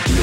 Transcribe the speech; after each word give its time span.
freedom 0.00 0.21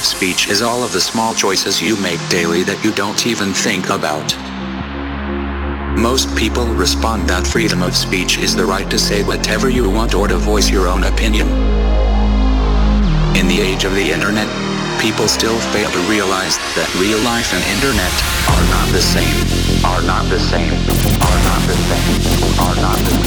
of 0.00 0.06
speech 0.06 0.48
is 0.48 0.62
all 0.62 0.82
of 0.82 0.92
the 0.92 1.00
small 1.00 1.34
choices 1.34 1.82
you 1.82 1.94
make 2.00 2.20
daily 2.30 2.62
that 2.62 2.82
you 2.82 2.90
don't 2.92 3.26
even 3.26 3.52
think 3.52 3.90
about. 3.90 4.32
Most 5.98 6.34
people 6.34 6.64
respond 6.72 7.28
that 7.28 7.46
freedom 7.46 7.82
of 7.82 7.94
speech 7.94 8.38
is 8.38 8.56
the 8.56 8.64
right 8.64 8.88
to 8.88 8.98
say 8.98 9.22
whatever 9.22 9.68
you 9.68 9.90
want 9.90 10.14
or 10.14 10.26
to 10.26 10.38
voice 10.38 10.70
your 10.70 10.88
own 10.88 11.04
opinion. 11.04 11.48
In 13.36 13.44
the 13.46 13.60
age 13.60 13.84
of 13.84 13.92
the 13.92 14.08
internet, 14.10 14.48
people 15.04 15.28
still 15.28 15.58
fail 15.68 15.90
to 15.90 16.02
realize 16.08 16.56
that 16.80 16.88
real 16.96 17.20
life 17.20 17.52
and 17.52 17.60
internet 17.76 18.14
are 18.56 18.64
not 18.72 18.88
the 18.96 19.04
same, 19.04 19.36
are 19.84 20.00
not 20.00 20.24
the 20.32 20.40
same, 20.40 20.72
are 21.28 21.40
not 21.44 21.60
the 21.68 21.76
same, 21.76 22.08
are 22.56 22.76
not 22.80 22.96
the 23.04 23.10
same. 23.10 23.19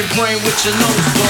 Your 0.00 0.08
brain 0.16 0.36
with 0.44 0.64
your 0.64 0.74
nose 0.76 1.29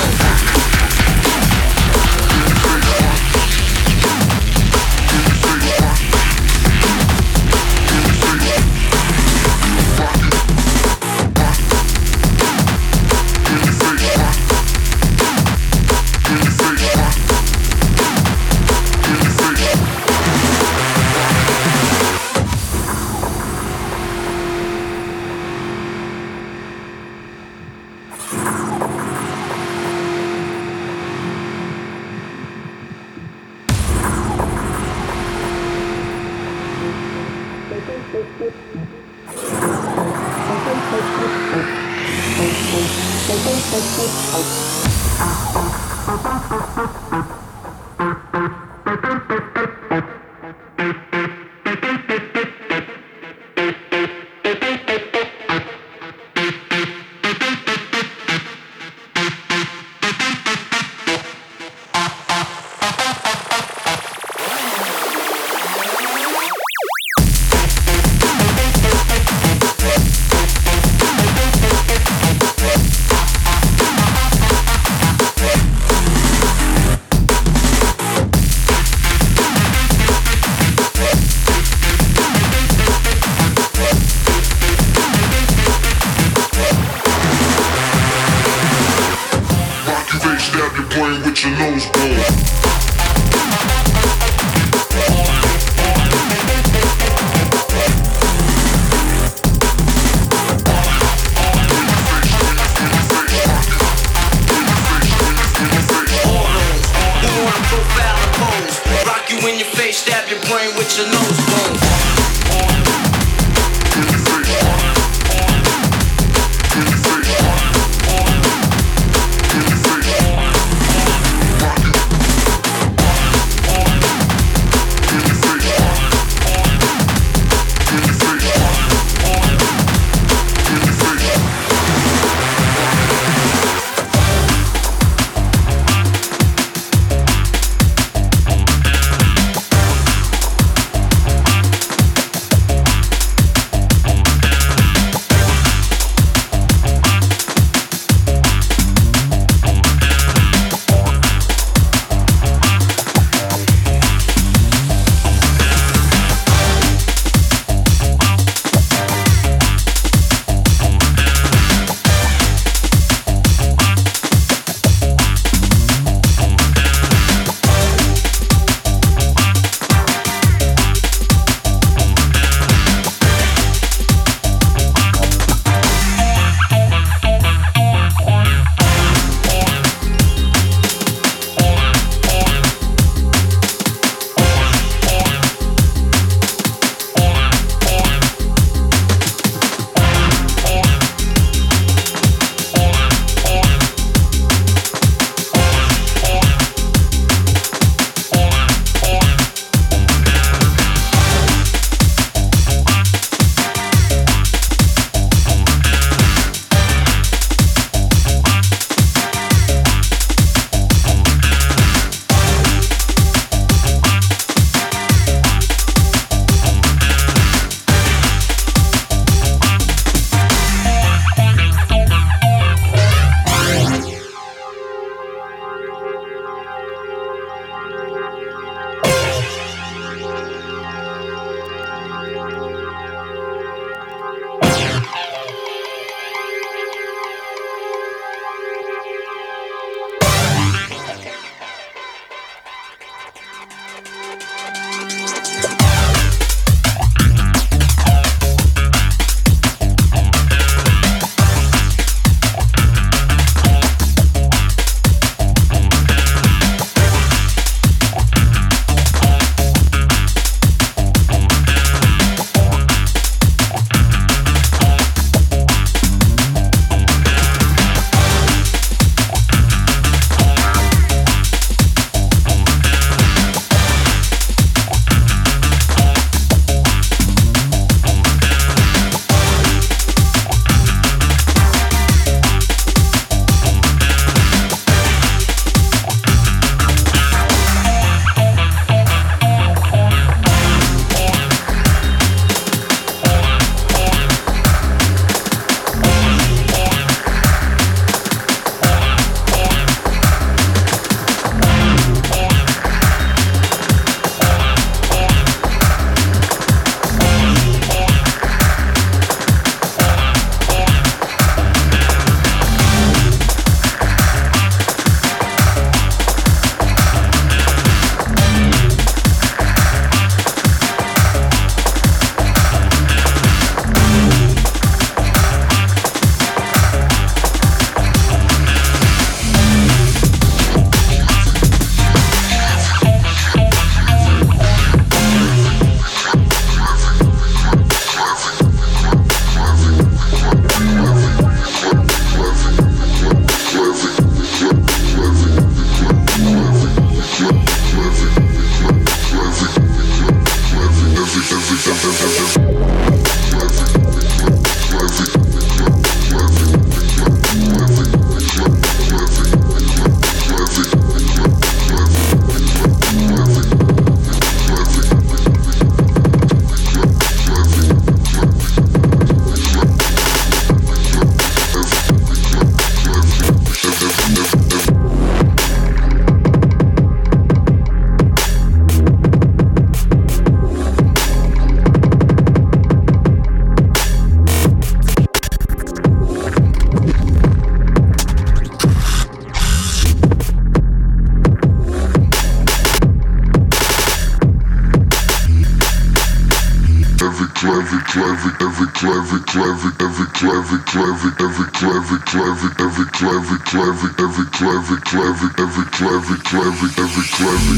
every 403.50 403.64
clever, 403.66 404.14
every 404.22 404.46
clever, 404.46 404.96
clever, 405.00 405.50
every 405.58 405.84
clever, 405.90 406.36
clever, 406.46 406.86
every 407.02 407.26
clever, 407.34 407.74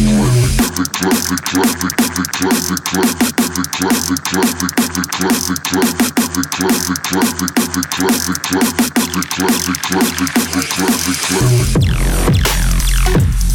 every 0.60 0.84
clever, 0.92 1.36
clever, 1.40 1.88
every 1.96 2.26
clever, 2.28 2.76
clever, 2.76 3.24
every 3.40 3.64
clever, 3.72 4.20
clever, 4.20 4.68
every 4.76 5.08
clever, 5.16 5.56
clever, 5.56 6.12
every 6.12 6.44
clever, 6.44 6.96
clever, 7.08 7.48
every 7.56 7.86
clever, 7.88 8.36
clever, 8.44 8.84
every 9.00 9.24
clever, 9.24 9.76
clever, 9.80 10.28
every 10.60 11.16
clever, 11.16 11.66
clever. 11.80 13.51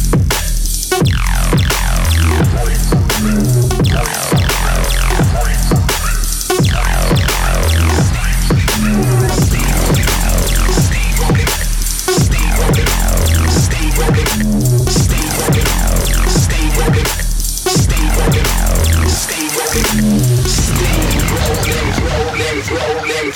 Check, 23.18 23.34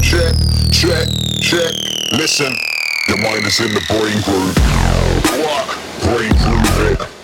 check, 0.00 0.34
check, 0.72 1.08
check. 1.42 1.74
Listen, 2.12 2.56
your 3.06 3.18
mind 3.18 3.44
is 3.44 3.60
in 3.60 3.74
the 3.74 3.84
brain 3.86 4.22
groove. 4.22 4.56
What? 5.44 5.78
Brain 6.00 6.32
groove 6.38 7.00
it. 7.02 7.19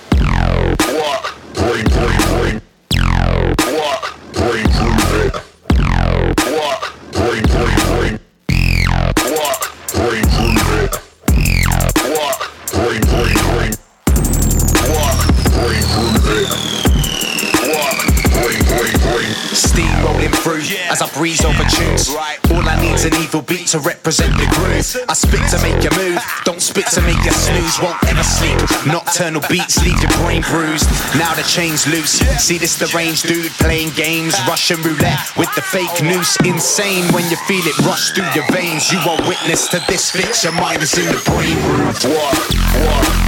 I 25.09 25.13
spit 25.13 25.45
to 25.53 25.59
make 25.61 25.85
you 25.85 25.91
move, 25.93 26.19
don't 26.45 26.63
spit 26.63 26.87
to 26.97 27.03
make 27.03 27.21
you 27.25 27.33
snooze. 27.33 27.81
Won't 27.83 28.03
ever 28.09 28.23
sleep. 28.23 28.57
Nocturnal 28.87 29.43
beats 29.51 29.83
leave 29.85 30.01
your 30.01 30.11
brain 30.25 30.43
bruised. 30.49 30.89
Now 31.17 31.35
the 31.35 31.43
chain's 31.43 31.87
loose. 31.87 32.19
See 32.41 32.57
this 32.57 32.79
deranged 32.79 33.29
dude 33.29 33.53
playing 33.61 33.91
games, 33.91 34.35
Russian 34.49 34.81
roulette 34.83 35.21
with 35.37 35.53
the 35.55 35.63
fake 35.63 36.03
noose. 36.03 36.37
Insane 36.45 37.05
when 37.13 37.29
you 37.29 37.37
feel 37.45 37.65
it 37.67 37.79
rush 37.81 38.11
through 38.13 38.31
your 38.35 38.47
veins. 38.53 38.91
You 38.91 38.99
are 38.99 39.21
witness 39.29 39.69
to 39.69 39.83
this 39.89 40.11
fix. 40.11 40.45
Your 40.45 40.53
mind 40.53 40.83
is 40.83 40.97
in 40.97 41.07
the 41.07 41.21
brain 41.29 41.57
groove. 41.67 42.01
What? 42.05 42.37
What? 42.81 43.27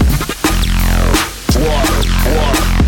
What? 1.58 1.88
What? 2.32 2.87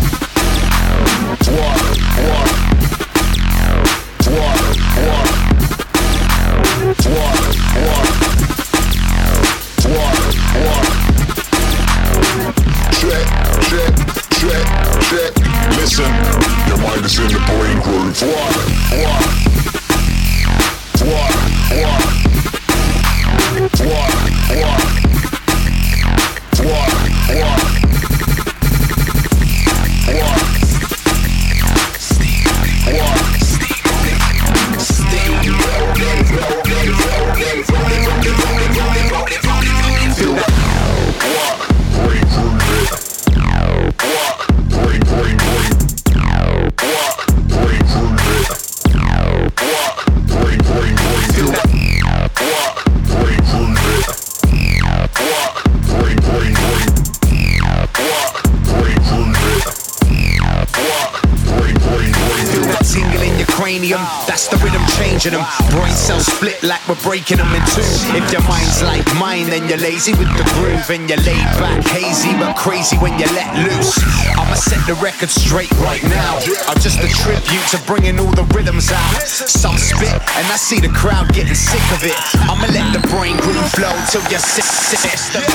That's 63.89 64.47
the 64.47 64.57
rhythm 64.61 64.81
changing 65.01 65.33
them. 65.33 65.41
Brain 65.73 65.93
cells 65.93 66.25
split 66.29 66.61
like 66.61 66.81
we're 66.87 66.99
breaking 67.01 67.37
them 67.37 67.49
in 67.49 67.63
two. 67.73 67.81
If 68.13 68.31
your 68.31 68.45
mind's 68.45 68.83
like 68.83 69.05
mine, 69.17 69.49
then 69.49 69.67
you're 69.67 69.81
lazy 69.81 70.13
with 70.13 70.29
the 70.37 70.45
groove 70.53 70.85
and 70.93 71.09
you're 71.09 71.21
laid 71.25 71.49
back, 71.57 71.81
hazy 71.89 72.33
but 72.37 72.55
crazy 72.55 72.97
when 72.97 73.17
you 73.17 73.25
let 73.33 73.49
loose. 73.57 73.97
I'ma 74.37 74.53
set 74.53 74.85
the 74.85 74.93
record 75.01 75.29
straight 75.29 75.71
right 75.81 76.03
now. 76.03 76.37
I'm 76.69 76.77
just 76.77 77.01
a 77.01 77.09
tribute 77.09 77.65
to 77.73 77.81
bringing 77.89 78.19
all 78.19 78.31
the 78.31 78.45
rhythms 78.53 78.91
out. 78.91 79.21
Some 79.25 79.77
spit, 79.77 80.13
and 80.13 80.45
I 80.51 80.57
see 80.61 80.79
the 80.79 80.93
crowd 80.93 81.33
getting 81.33 81.55
sick 81.55 81.83
of 81.95 82.05
it. 82.05 82.17
I'ma 82.45 82.69
let 82.69 82.93
the 82.93 83.01
brain 83.09 83.37
groove 83.41 83.71
flow 83.73 83.93
till 84.13 84.21
you're 84.29 84.43
sick. 84.43 84.65
sick, 84.65 85.01
sick, 85.01 85.41
sick. 85.41 85.45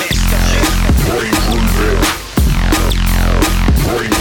Brain 1.06 1.32
groove 1.78 2.26
brain 3.86 4.15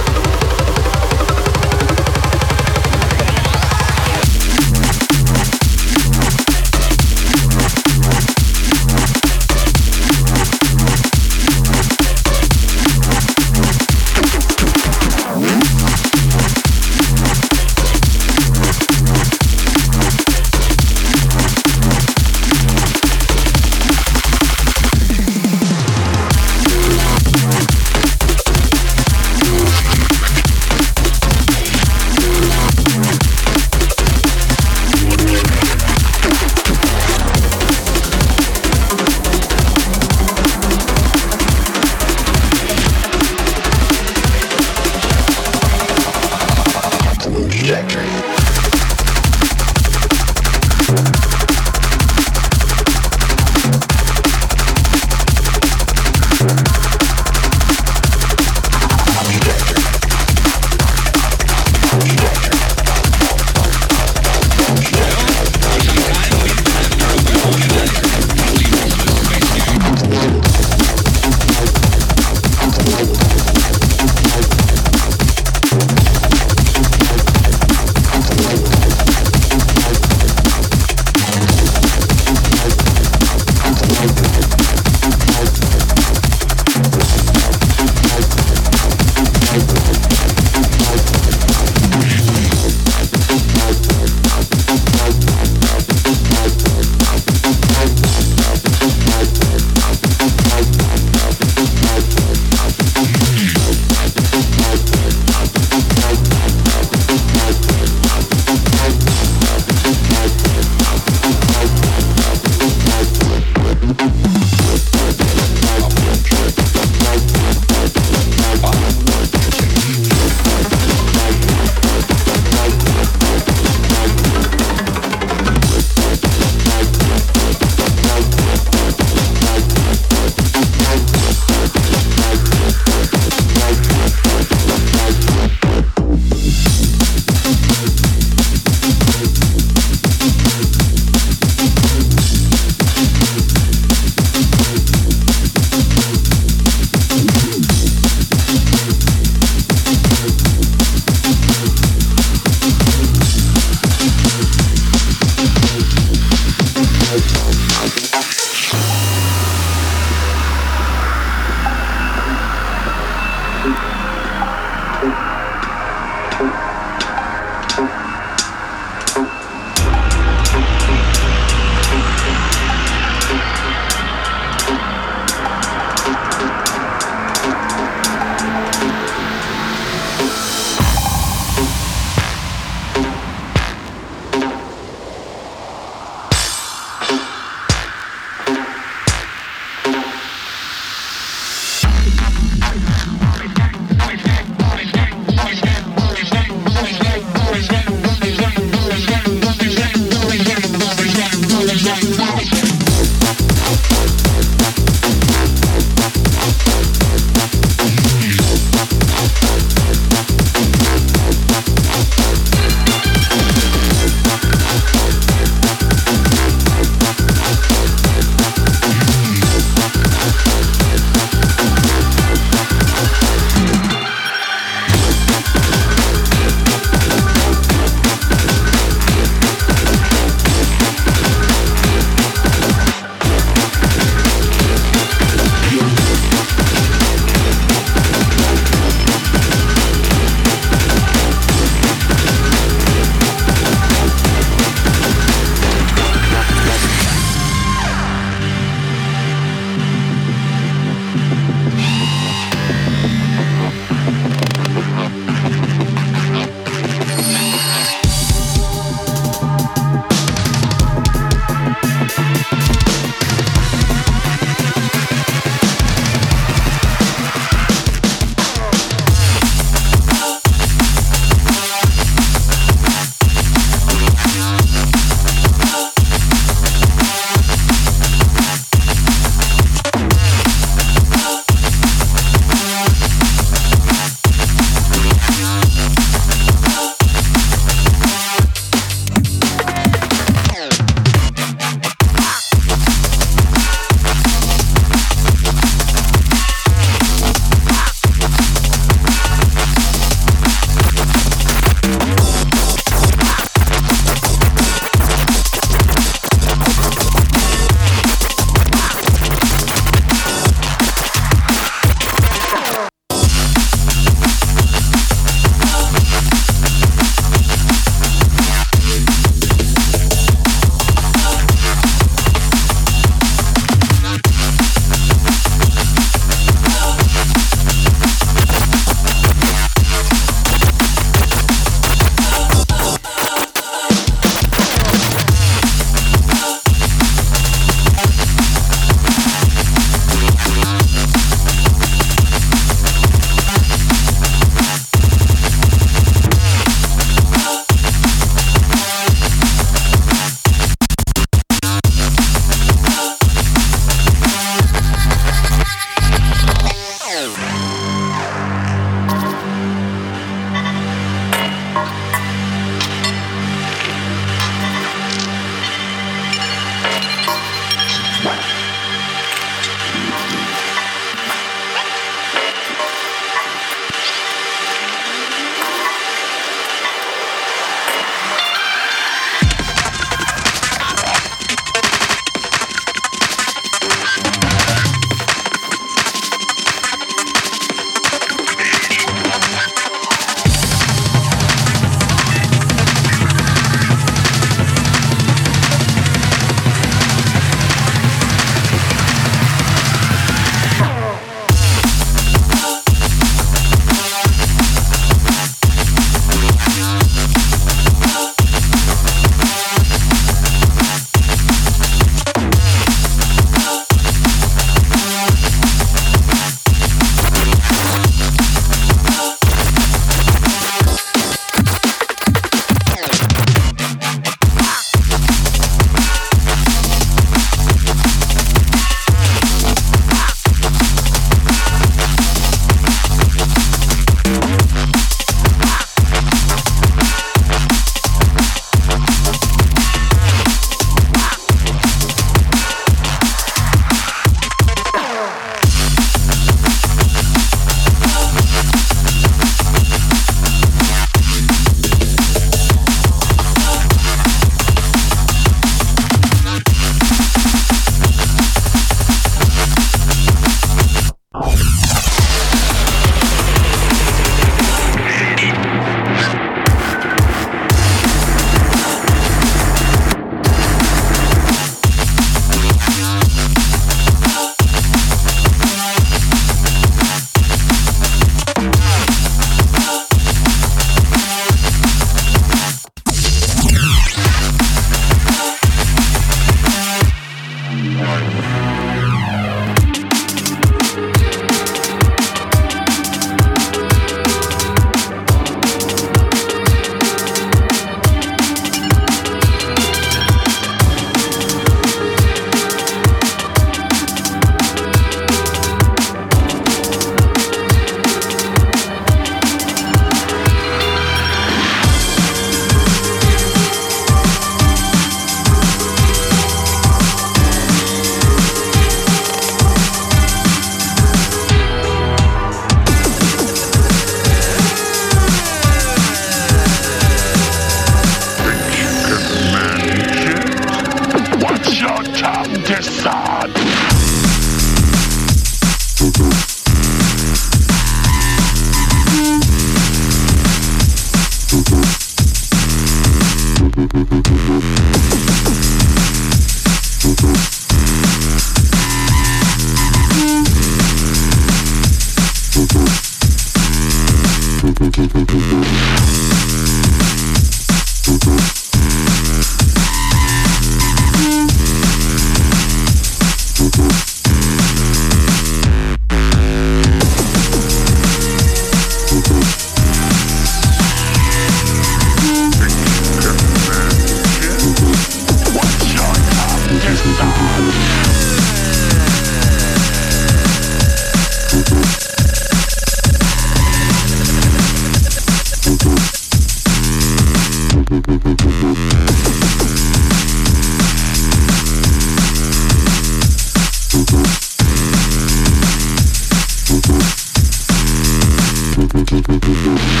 Thank 599.23 600.00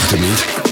verwacht 0.00 0.10
het 0.10 0.20
niet. 0.20 0.65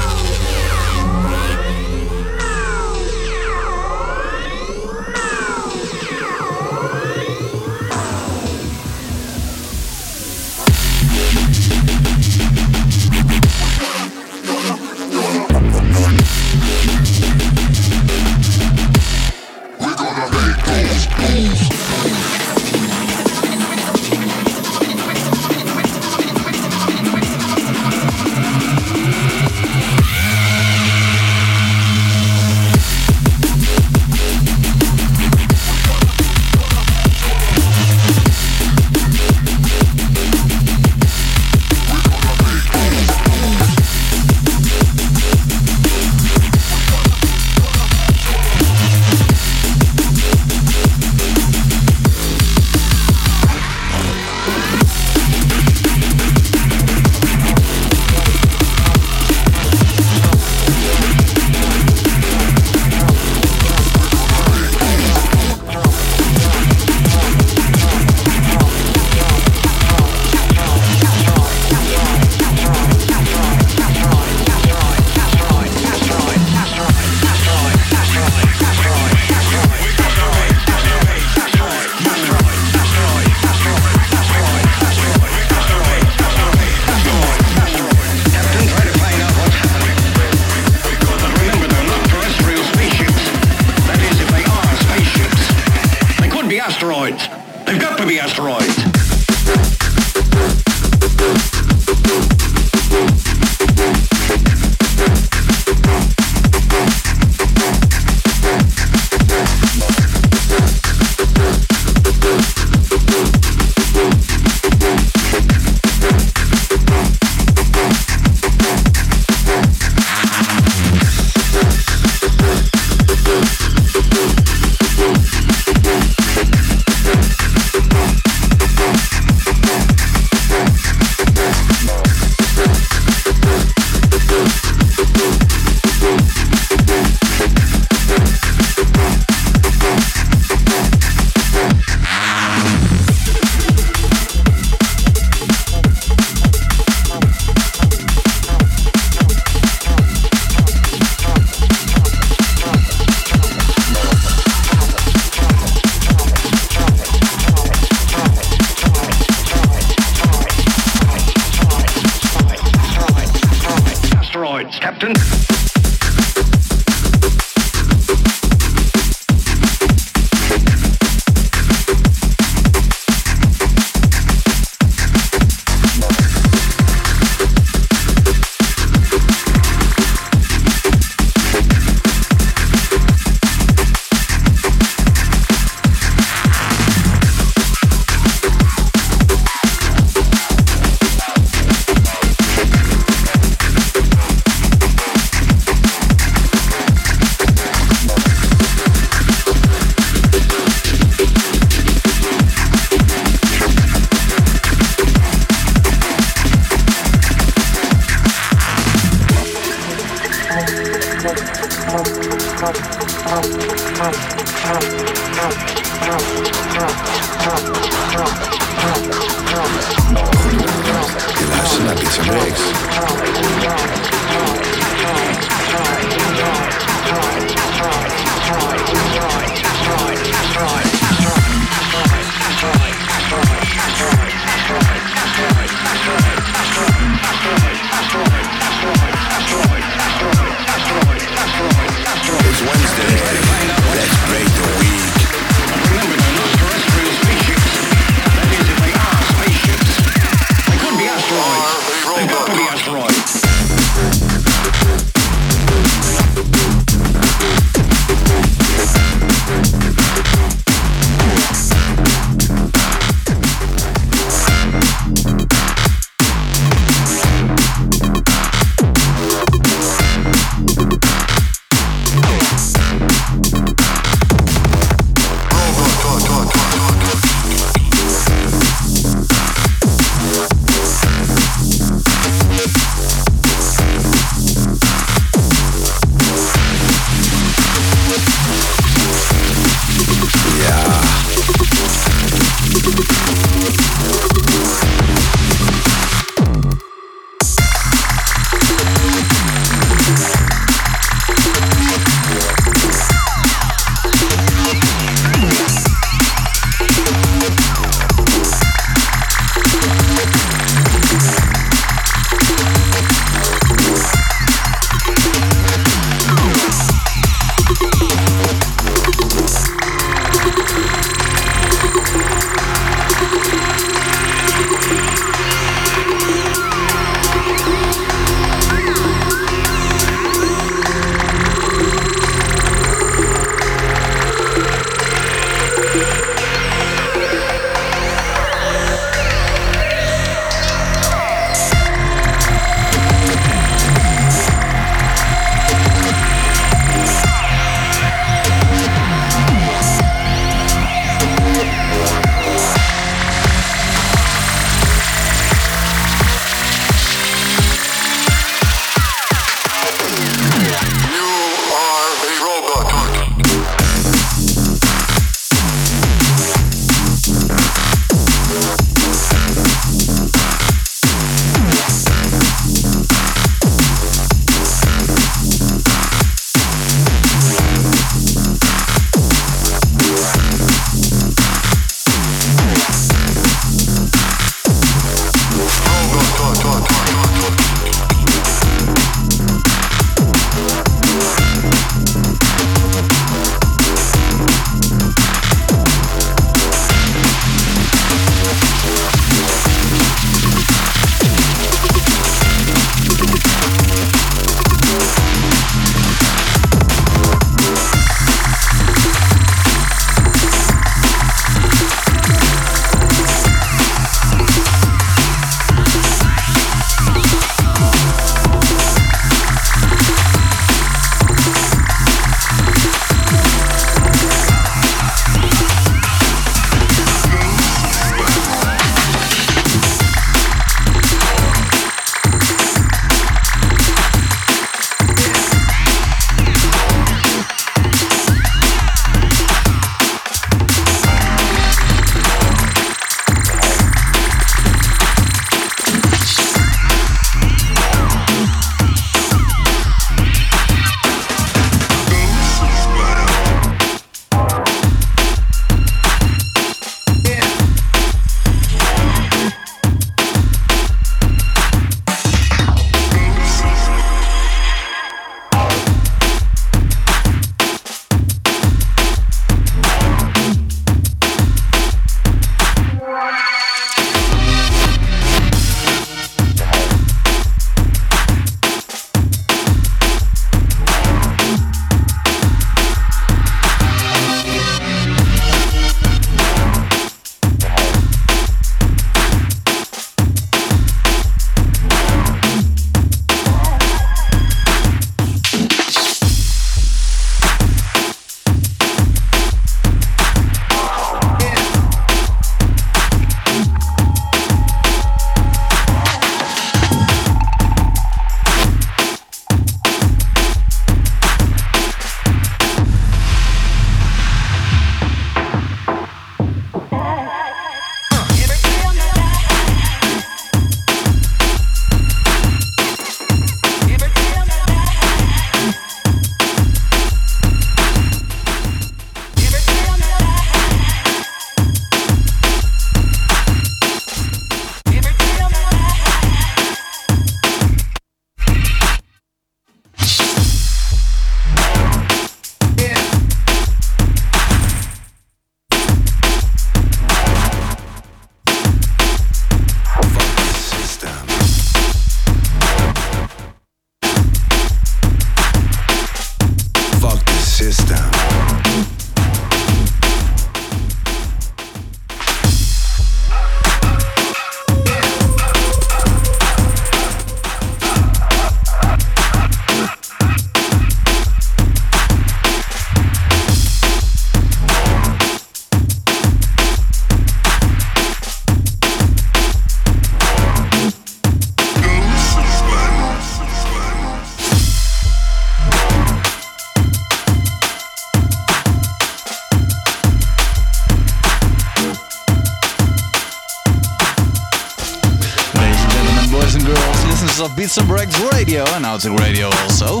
Radio 598.96 599.10
Radio 599.10 599.48
also. 599.48 600.00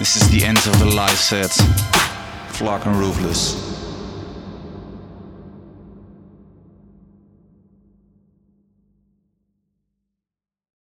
This 0.00 0.16
is 0.16 0.28
the 0.30 0.42
end 0.44 0.58
of 0.58 0.76
the 0.80 0.86
live 0.86 1.16
set. 1.16 1.50
Flark 2.48 2.86
and 2.86 2.96
Roofless. 2.96 3.65